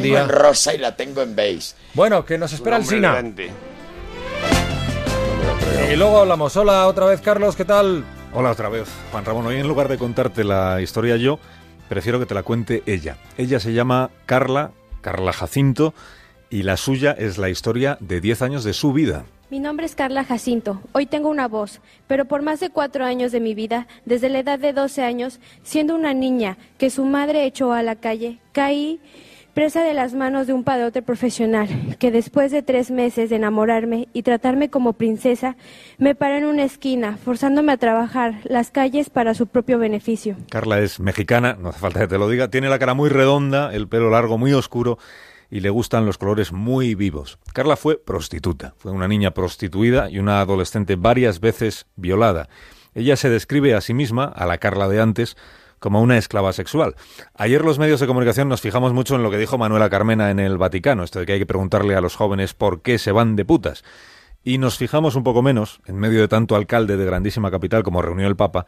tengo 0.00 0.18
en 0.18 0.28
rosa 0.28 0.74
y 0.74 0.78
la 0.78 0.96
tengo 0.96 1.22
en 1.22 1.36
beige. 1.36 1.74
Bueno, 1.94 2.24
que 2.24 2.38
nos 2.38 2.52
espera 2.52 2.76
el 2.76 2.84
Sina. 2.84 3.22
Y 5.92 5.96
luego 5.96 6.20
hablamos. 6.20 6.56
Hola 6.56 6.86
otra 6.86 7.06
vez, 7.06 7.20
Carlos, 7.20 7.56
¿qué 7.56 7.64
tal? 7.64 8.04
Hola 8.32 8.52
otra 8.52 8.70
vez, 8.70 8.88
Juan 9.10 9.24
Ramón. 9.24 9.46
Hoy 9.46 9.56
en 9.56 9.68
lugar 9.68 9.88
de 9.88 9.98
contarte 9.98 10.44
la 10.44 10.80
historia 10.80 11.16
yo, 11.16 11.38
prefiero 11.88 12.18
que 12.18 12.26
te 12.26 12.34
la 12.34 12.42
cuente 12.42 12.82
ella. 12.86 13.18
Ella 13.36 13.60
se 13.60 13.74
llama 13.74 14.10
Carla, 14.24 14.70
Carla 15.02 15.32
Jacinto, 15.34 15.92
y 16.48 16.62
la 16.62 16.78
suya 16.78 17.12
es 17.12 17.36
la 17.36 17.50
historia 17.50 17.98
de 18.00 18.20
10 18.22 18.42
años 18.42 18.64
de 18.64 18.72
su 18.72 18.94
vida. 18.94 19.24
Mi 19.50 19.60
nombre 19.60 19.84
es 19.84 19.94
Carla 19.94 20.24
Jacinto. 20.24 20.80
Hoy 20.92 21.04
tengo 21.04 21.28
una 21.28 21.46
voz, 21.46 21.82
pero 22.06 22.24
por 22.24 22.40
más 22.40 22.60
de 22.60 22.70
cuatro 22.70 23.04
años 23.04 23.32
de 23.32 23.40
mi 23.40 23.54
vida, 23.54 23.86
desde 24.06 24.30
la 24.30 24.38
edad 24.38 24.58
de 24.58 24.72
12 24.72 25.02
años, 25.02 25.40
siendo 25.62 25.94
una 25.94 26.14
niña 26.14 26.56
que 26.78 26.88
su 26.88 27.04
madre 27.04 27.44
echó 27.44 27.74
a 27.74 27.82
la 27.82 27.96
calle, 27.96 28.38
caí 28.52 28.98
presa 29.54 29.82
de 29.82 29.94
las 29.94 30.14
manos 30.14 30.46
de 30.46 30.52
un 30.52 30.64
padrote 30.64 31.02
profesional, 31.02 31.96
que 31.98 32.10
después 32.10 32.50
de 32.50 32.62
tres 32.62 32.90
meses 32.90 33.30
de 33.30 33.36
enamorarme 33.36 34.08
y 34.12 34.22
tratarme 34.22 34.70
como 34.70 34.94
princesa, 34.94 35.56
me 35.98 36.14
paró 36.14 36.36
en 36.36 36.44
una 36.44 36.64
esquina, 36.64 37.18
forzándome 37.22 37.72
a 37.72 37.76
trabajar 37.76 38.40
las 38.44 38.70
calles 38.70 39.10
para 39.10 39.34
su 39.34 39.46
propio 39.46 39.78
beneficio. 39.78 40.36
Carla 40.50 40.80
es 40.80 41.00
mexicana, 41.00 41.56
no 41.60 41.68
hace 41.68 41.80
falta 41.80 42.00
que 42.00 42.08
te 42.08 42.18
lo 42.18 42.28
diga, 42.28 42.48
tiene 42.48 42.68
la 42.68 42.78
cara 42.78 42.94
muy 42.94 43.10
redonda, 43.10 43.74
el 43.74 43.88
pelo 43.88 44.10
largo 44.10 44.38
muy 44.38 44.52
oscuro 44.52 44.98
y 45.50 45.60
le 45.60 45.68
gustan 45.68 46.06
los 46.06 46.16
colores 46.16 46.50
muy 46.50 46.94
vivos. 46.94 47.38
Carla 47.52 47.76
fue 47.76 47.98
prostituta, 47.98 48.74
fue 48.78 48.90
una 48.90 49.06
niña 49.06 49.32
prostituida 49.32 50.08
y 50.08 50.18
una 50.18 50.40
adolescente 50.40 50.96
varias 50.96 51.40
veces 51.40 51.86
violada. 51.94 52.48
Ella 52.94 53.16
se 53.16 53.28
describe 53.28 53.74
a 53.74 53.82
sí 53.82 53.92
misma, 53.92 54.24
a 54.24 54.46
la 54.46 54.58
Carla 54.58 54.88
de 54.88 55.00
antes, 55.00 55.36
como 55.82 56.00
una 56.00 56.16
esclava 56.16 56.52
sexual. 56.52 56.94
Ayer 57.34 57.62
los 57.64 57.80
medios 57.80 57.98
de 57.98 58.06
comunicación 58.06 58.48
nos 58.48 58.60
fijamos 58.60 58.92
mucho 58.92 59.16
en 59.16 59.24
lo 59.24 59.32
que 59.32 59.36
dijo 59.36 59.58
Manuela 59.58 59.90
Carmena 59.90 60.30
en 60.30 60.38
el 60.38 60.56
Vaticano, 60.56 61.02
esto 61.02 61.18
de 61.18 61.26
que 61.26 61.32
hay 61.32 61.38
que 61.40 61.46
preguntarle 61.46 61.96
a 61.96 62.00
los 62.00 62.14
jóvenes 62.14 62.54
por 62.54 62.82
qué 62.82 62.98
se 62.98 63.10
van 63.10 63.34
de 63.34 63.44
putas. 63.44 63.82
Y 64.44 64.58
nos 64.58 64.78
fijamos 64.78 65.16
un 65.16 65.24
poco 65.24 65.42
menos, 65.42 65.80
en 65.86 65.96
medio 65.96 66.20
de 66.20 66.28
tanto 66.28 66.54
alcalde 66.54 66.96
de 66.96 67.04
grandísima 67.04 67.50
capital 67.50 67.82
como 67.82 68.00
reunió 68.00 68.28
el 68.28 68.36
Papa, 68.36 68.64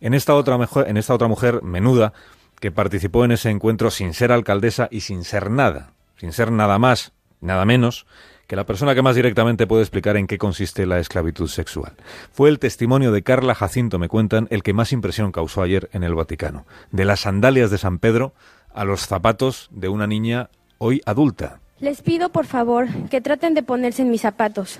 en 0.00 0.12
esta 0.12 0.34
otra, 0.34 0.58
en 0.86 0.96
esta 0.96 1.14
otra 1.14 1.28
mujer 1.28 1.62
menuda 1.62 2.12
que 2.60 2.72
participó 2.72 3.24
en 3.24 3.30
ese 3.30 3.50
encuentro 3.50 3.92
sin 3.92 4.12
ser 4.12 4.32
alcaldesa 4.32 4.88
y 4.90 5.02
sin 5.02 5.22
ser 5.22 5.50
nada, 5.50 5.92
sin 6.16 6.32
ser 6.32 6.50
nada 6.50 6.80
más, 6.80 7.12
nada 7.40 7.64
menos 7.64 8.06
que 8.46 8.56
la 8.56 8.64
persona 8.64 8.94
que 8.94 9.02
más 9.02 9.16
directamente 9.16 9.66
puede 9.66 9.82
explicar 9.82 10.16
en 10.16 10.26
qué 10.26 10.38
consiste 10.38 10.86
la 10.86 10.98
esclavitud 10.98 11.48
sexual. 11.48 11.92
Fue 12.32 12.48
el 12.48 12.58
testimonio 12.58 13.12
de 13.12 13.22
Carla 13.22 13.54
Jacinto, 13.54 13.98
me 13.98 14.08
cuentan, 14.08 14.46
el 14.50 14.62
que 14.62 14.72
más 14.72 14.92
impresión 14.92 15.32
causó 15.32 15.62
ayer 15.62 15.88
en 15.92 16.04
el 16.04 16.14
Vaticano. 16.14 16.66
De 16.90 17.04
las 17.04 17.20
sandalias 17.20 17.70
de 17.70 17.78
San 17.78 17.98
Pedro 17.98 18.34
a 18.72 18.84
los 18.84 19.06
zapatos 19.06 19.68
de 19.72 19.88
una 19.88 20.06
niña 20.06 20.50
hoy 20.78 21.00
adulta. 21.06 21.60
Les 21.80 22.02
pido, 22.02 22.30
por 22.30 22.46
favor, 22.46 22.88
que 23.10 23.20
traten 23.20 23.54
de 23.54 23.62
ponerse 23.62 24.02
en 24.02 24.10
mis 24.10 24.22
zapatos. 24.22 24.78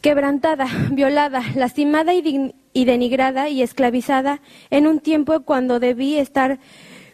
Quebrantada, 0.00 0.66
violada, 0.90 1.42
lastimada 1.54 2.14
y, 2.14 2.54
y 2.72 2.84
denigrada 2.84 3.48
y 3.48 3.62
esclavizada 3.62 4.40
en 4.70 4.86
un 4.86 5.00
tiempo 5.00 5.40
cuando 5.42 5.80
debí 5.80 6.18
estar 6.18 6.58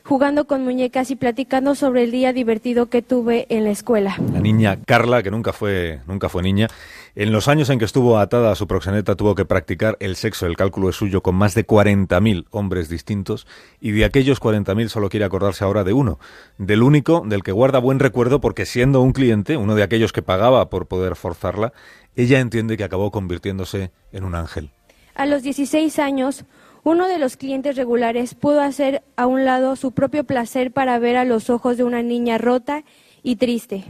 jugando 0.04 0.46
con 0.46 0.64
muñecas 0.64 1.10
y 1.10 1.16
platicando 1.16 1.74
sobre 1.74 2.04
el 2.04 2.10
día 2.10 2.32
divertido 2.32 2.86
que 2.86 3.02
tuve 3.02 3.46
en 3.48 3.64
la 3.64 3.70
escuela. 3.70 4.16
La 4.32 4.40
niña 4.40 4.78
Carla, 4.84 5.22
que 5.22 5.30
nunca 5.30 5.52
fue, 5.52 6.00
nunca 6.06 6.28
fue 6.28 6.42
niña, 6.42 6.68
en 7.14 7.30
los 7.32 7.48
años 7.48 7.68
en 7.70 7.78
que 7.78 7.84
estuvo 7.84 8.18
atada 8.18 8.50
a 8.50 8.54
su 8.54 8.66
proxeneta 8.66 9.16
tuvo 9.16 9.34
que 9.34 9.44
practicar 9.44 9.96
el 10.00 10.16
sexo, 10.16 10.46
el 10.46 10.56
cálculo 10.56 10.88
es 10.88 10.96
suyo, 10.96 11.22
con 11.22 11.34
más 11.34 11.54
de 11.54 11.66
40.000 11.66 12.46
hombres 12.50 12.88
distintos, 12.88 13.46
y 13.80 13.90
de 13.90 14.04
aquellos 14.04 14.40
40.000 14.40 14.88
solo 14.88 15.08
quiere 15.08 15.26
acordarse 15.26 15.64
ahora 15.64 15.84
de 15.84 15.92
uno, 15.92 16.18
del 16.58 16.82
único 16.82 17.22
del 17.26 17.42
que 17.42 17.52
guarda 17.52 17.78
buen 17.78 17.98
recuerdo 17.98 18.40
porque 18.40 18.66
siendo 18.66 19.02
un 19.02 19.12
cliente, 19.12 19.56
uno 19.56 19.74
de 19.74 19.82
aquellos 19.82 20.12
que 20.12 20.22
pagaba 20.22 20.70
por 20.70 20.86
poder 20.86 21.16
forzarla, 21.16 21.72
ella 22.16 22.40
entiende 22.40 22.76
que 22.76 22.84
acabó 22.84 23.10
convirtiéndose 23.10 23.90
en 24.12 24.24
un 24.24 24.34
ángel. 24.34 24.70
A 25.14 25.26
los 25.26 25.42
16 25.42 25.98
años, 25.98 26.44
uno 26.84 27.06
de 27.06 27.18
los 27.18 27.36
clientes 27.36 27.76
regulares 27.76 28.34
pudo 28.34 28.60
hacer 28.60 29.02
a 29.16 29.26
un 29.26 29.44
lado 29.44 29.76
su 29.76 29.92
propio 29.92 30.24
placer 30.24 30.72
para 30.72 30.98
ver 30.98 31.16
a 31.16 31.24
los 31.24 31.48
ojos 31.48 31.76
de 31.76 31.84
una 31.84 32.02
niña 32.02 32.38
rota 32.38 32.82
y 33.22 33.36
triste. 33.36 33.84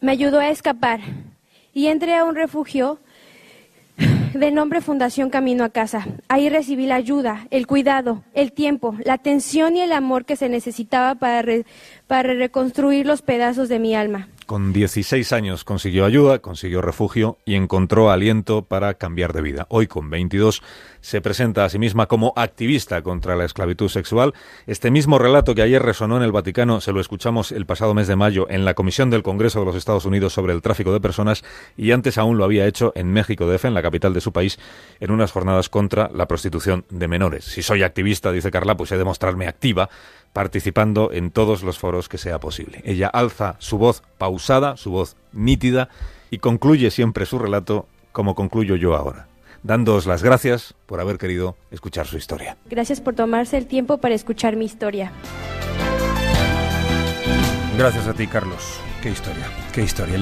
Me 0.00 0.12
ayudó 0.12 0.40
a 0.40 0.48
escapar 0.48 1.00
y 1.74 1.88
entré 1.88 2.14
a 2.14 2.24
un 2.24 2.34
refugio 2.34 2.98
de 4.34 4.50
nombre 4.50 4.80
Fundación 4.80 5.30
Camino 5.30 5.64
a 5.64 5.68
Casa. 5.68 6.06
Ahí 6.28 6.48
recibí 6.48 6.86
la 6.86 6.96
ayuda, 6.96 7.46
el 7.50 7.66
cuidado, 7.66 8.24
el 8.32 8.52
tiempo, 8.52 8.96
la 9.04 9.14
atención 9.14 9.76
y 9.76 9.80
el 9.80 9.92
amor 9.92 10.24
que 10.24 10.36
se 10.36 10.48
necesitaba 10.48 11.14
para, 11.14 11.44
para 12.06 12.34
reconstruir 12.34 13.06
los 13.06 13.22
pedazos 13.22 13.68
de 13.68 13.78
mi 13.78 13.94
alma. 13.94 14.28
Con 14.46 14.74
16 14.74 15.32
años 15.32 15.64
consiguió 15.64 16.04
ayuda, 16.04 16.40
consiguió 16.40 16.82
refugio 16.82 17.38
y 17.46 17.54
encontró 17.54 18.10
aliento 18.10 18.66
para 18.66 18.92
cambiar 18.94 19.32
de 19.32 19.40
vida. 19.40 19.66
Hoy, 19.70 19.86
con 19.86 20.10
22, 20.10 20.62
se 21.00 21.22
presenta 21.22 21.64
a 21.64 21.70
sí 21.70 21.78
misma 21.78 22.08
como 22.08 22.34
activista 22.36 23.00
contra 23.00 23.36
la 23.36 23.46
esclavitud 23.46 23.88
sexual. 23.88 24.34
Este 24.66 24.90
mismo 24.90 25.18
relato 25.18 25.54
que 25.54 25.62
ayer 25.62 25.82
resonó 25.82 26.18
en 26.18 26.24
el 26.24 26.32
Vaticano 26.32 26.82
se 26.82 26.92
lo 26.92 27.00
escuchamos 27.00 27.52
el 27.52 27.64
pasado 27.64 27.94
mes 27.94 28.06
de 28.06 28.16
mayo 28.16 28.46
en 28.50 28.66
la 28.66 28.74
Comisión 28.74 29.08
del 29.08 29.22
Congreso 29.22 29.60
de 29.60 29.66
los 29.66 29.76
Estados 29.76 30.04
Unidos 30.04 30.34
sobre 30.34 30.52
el 30.52 30.60
tráfico 30.60 30.92
de 30.92 31.00
personas 31.00 31.42
y 31.78 31.92
antes 31.92 32.18
aún 32.18 32.36
lo 32.36 32.44
había 32.44 32.66
hecho 32.66 32.92
en 32.96 33.12
México 33.14 33.46
DF, 33.46 33.64
en 33.64 33.74
la 33.74 33.82
capital 33.82 34.12
de 34.12 34.20
su 34.20 34.32
país, 34.32 34.58
en 35.00 35.10
unas 35.10 35.32
jornadas 35.32 35.70
contra 35.70 36.10
la 36.12 36.28
prostitución 36.28 36.84
de 36.90 37.08
menores. 37.08 37.46
Si 37.46 37.62
soy 37.62 37.82
activista, 37.82 38.30
dice 38.30 38.50
Carla, 38.50 38.76
pues 38.76 38.92
he 38.92 38.98
de 38.98 39.04
mostrarme 39.04 39.46
activa 39.46 39.88
participando 40.34 41.12
en 41.12 41.30
todos 41.30 41.62
los 41.62 41.78
foros 41.78 42.10
que 42.10 42.18
sea 42.18 42.38
posible. 42.38 42.82
Ella 42.84 43.08
alza 43.08 43.56
su 43.60 43.78
voz 43.78 44.02
pausada, 44.18 44.76
su 44.76 44.90
voz 44.90 45.16
nítida, 45.32 45.88
y 46.30 46.38
concluye 46.38 46.90
siempre 46.90 47.24
su 47.24 47.38
relato 47.38 47.86
como 48.12 48.34
concluyo 48.34 48.74
yo 48.76 48.96
ahora, 48.96 49.28
dándoos 49.62 50.06
las 50.06 50.22
gracias 50.22 50.74
por 50.86 51.00
haber 51.00 51.18
querido 51.18 51.56
escuchar 51.70 52.06
su 52.06 52.18
historia. 52.18 52.56
Gracias 52.66 53.00
por 53.00 53.14
tomarse 53.14 53.56
el 53.56 53.66
tiempo 53.66 53.98
para 53.98 54.14
escuchar 54.14 54.56
mi 54.56 54.64
historia. 54.64 55.12
Gracias 57.78 58.06
a 58.06 58.12
ti, 58.12 58.26
Carlos. 58.26 58.80
Qué 59.02 59.10
historia, 59.10 59.46
qué 59.72 59.82
historia. 59.82 60.18